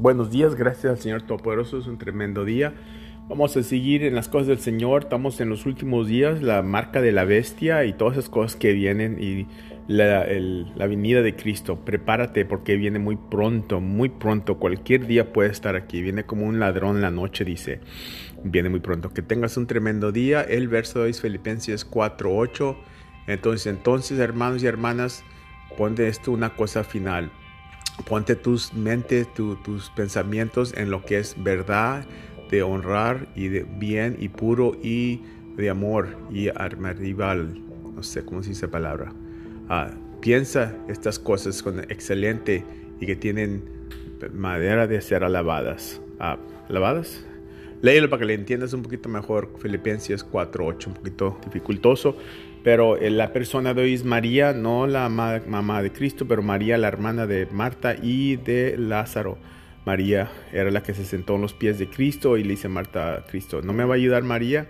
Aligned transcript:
Buenos 0.00 0.30
días, 0.30 0.54
gracias 0.54 0.92
al 0.92 0.98
Señor 1.00 1.22
Todopoderoso, 1.22 1.76
es 1.76 1.88
un 1.88 1.98
tremendo 1.98 2.44
día. 2.44 2.72
Vamos 3.28 3.56
a 3.56 3.64
seguir 3.64 4.04
en 4.04 4.14
las 4.14 4.28
cosas 4.28 4.46
del 4.46 4.60
Señor, 4.60 5.02
estamos 5.02 5.40
en 5.40 5.48
los 5.48 5.66
últimos 5.66 6.06
días, 6.06 6.40
la 6.40 6.62
marca 6.62 7.02
de 7.02 7.10
la 7.10 7.24
bestia 7.24 7.84
y 7.84 7.94
todas 7.94 8.16
esas 8.16 8.30
cosas 8.30 8.54
que 8.54 8.74
vienen 8.74 9.20
y 9.20 9.48
la, 9.88 10.24
venida 10.86 11.20
de 11.20 11.34
Cristo. 11.34 11.84
Prepárate 11.84 12.44
porque 12.44 12.76
viene 12.76 13.00
muy 13.00 13.16
pronto, 13.16 13.80
muy 13.80 14.08
pronto, 14.08 14.60
cualquier 14.60 15.08
día 15.08 15.32
puede 15.32 15.50
estar 15.50 15.74
aquí, 15.74 16.00
viene 16.00 16.22
como 16.22 16.46
un 16.46 16.60
ladrón 16.60 17.00
la 17.00 17.10
noche, 17.10 17.44
dice, 17.44 17.80
viene 18.44 18.68
muy 18.68 18.78
pronto. 18.78 19.10
Que 19.10 19.22
tengas 19.22 19.56
un 19.56 19.66
tremendo 19.66 20.12
día, 20.12 20.42
el 20.42 20.68
verso 20.68 21.06
es 21.06 21.20
Filipenses 21.20 21.90
4.8. 21.90 22.76
Entonces, 23.26 23.66
entonces, 23.66 24.20
hermanos 24.20 24.62
y 24.62 24.68
hermanas, 24.68 25.24
ponte 25.76 26.06
esto 26.06 26.30
una 26.30 26.54
cosa 26.54 26.84
final 26.84 27.32
Ponte 28.06 28.36
tus 28.36 28.72
mentes, 28.74 29.26
tus 29.34 29.90
pensamientos 29.90 30.74
en 30.76 30.90
lo 30.90 31.04
que 31.04 31.18
es 31.18 31.34
verdad, 31.42 32.04
de 32.50 32.62
honrar 32.62 33.28
y 33.34 33.48
de 33.48 33.64
bien 33.64 34.16
y 34.18 34.28
puro 34.28 34.76
y 34.82 35.20
de 35.56 35.70
amor 35.70 36.16
y 36.30 36.48
rival. 36.50 37.60
No 37.94 38.02
sé 38.02 38.24
cómo 38.24 38.42
se 38.42 38.50
dice 38.50 38.68
palabra. 38.68 39.12
Ah, 39.68 39.90
piensa 40.20 40.74
estas 40.88 41.18
cosas 41.18 41.62
con 41.62 41.80
excelente 41.80 42.64
y 43.00 43.06
que 43.06 43.16
tienen 43.16 43.62
madera 44.32 44.86
de 44.86 45.00
ser 45.00 45.24
alabadas. 45.24 46.00
Ah, 46.18 46.38
¿Alabadas? 46.68 47.24
Léelo 47.80 48.10
para 48.10 48.20
que 48.20 48.26
le 48.26 48.34
entiendas 48.34 48.72
un 48.72 48.82
poquito 48.82 49.08
mejor. 49.08 49.52
Filipenses 49.60 50.28
4.8, 50.28 50.86
un 50.88 50.94
poquito 50.94 51.38
dificultoso. 51.44 52.16
Pero 52.64 52.96
eh, 52.96 53.10
la 53.10 53.32
persona 53.32 53.72
de 53.72 53.82
hoy 53.82 53.94
es 53.94 54.04
María, 54.04 54.52
no 54.52 54.86
la 54.86 55.08
mamá 55.08 55.82
de 55.82 55.92
Cristo, 55.92 56.26
pero 56.26 56.42
María, 56.42 56.76
la 56.76 56.88
hermana 56.88 57.26
de 57.26 57.46
Marta 57.46 57.94
y 58.00 58.36
de 58.36 58.76
Lázaro. 58.76 59.38
María 59.84 60.30
era 60.52 60.70
la 60.70 60.82
que 60.82 60.92
se 60.92 61.04
sentó 61.04 61.36
en 61.36 61.42
los 61.42 61.54
pies 61.54 61.78
de 61.78 61.88
Cristo 61.88 62.36
y 62.36 62.42
le 62.42 62.50
dice 62.50 62.68
Marta 62.68 63.24
Cristo, 63.30 63.62
¿no 63.62 63.72
me 63.72 63.84
va 63.84 63.94
a 63.94 63.96
ayudar 63.96 64.22
María? 64.22 64.66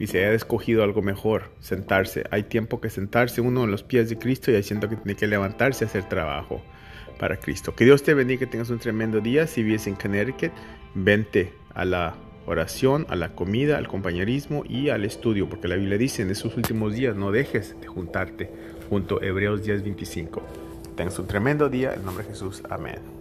Dice, 0.00 0.20
he 0.20 0.34
escogido 0.34 0.82
algo 0.82 1.02
mejor, 1.02 1.52
sentarse. 1.60 2.24
Hay 2.30 2.44
tiempo 2.44 2.80
que 2.80 2.90
sentarse 2.90 3.40
uno 3.40 3.64
en 3.64 3.70
los 3.70 3.82
pies 3.82 4.08
de 4.08 4.18
Cristo 4.18 4.50
y 4.50 4.54
hay 4.54 4.62
siento 4.62 4.88
que 4.88 4.96
tiene 4.96 5.14
que 5.16 5.26
levantarse 5.26 5.84
a 5.84 5.88
hacer 5.88 6.08
trabajo 6.08 6.62
para 7.18 7.36
Cristo. 7.38 7.74
Que 7.74 7.84
Dios 7.84 8.02
te 8.02 8.14
bendiga, 8.14 8.40
que 8.40 8.46
tengas 8.46 8.70
un 8.70 8.78
tremendo 8.78 9.20
día. 9.20 9.46
Si 9.46 9.62
vives 9.62 9.86
en 9.86 9.96
Connecticut, 9.96 10.52
vente 10.94 11.52
a 11.74 11.84
la 11.84 12.16
oración, 12.48 13.06
a 13.08 13.16
la 13.16 13.34
comida, 13.34 13.78
al 13.78 13.88
compañerismo 13.88 14.64
y 14.68 14.88
al 14.88 15.04
estudio, 15.04 15.48
porque 15.48 15.68
la 15.68 15.76
Biblia 15.76 15.98
dice 15.98 16.22
en 16.22 16.30
esos 16.30 16.56
últimos 16.56 16.94
días 16.94 17.16
no 17.16 17.30
dejes 17.30 17.76
de 17.80 17.86
juntarte 17.86 18.50
junto 18.88 19.20
a 19.20 19.24
Hebreos 19.24 19.62
10:25. 19.64 20.42
Tengas 20.96 21.18
un 21.18 21.26
tremendo 21.26 21.68
día, 21.68 21.94
en 21.94 22.04
nombre 22.04 22.24
de 22.24 22.30
Jesús, 22.30 22.62
amén. 22.68 23.17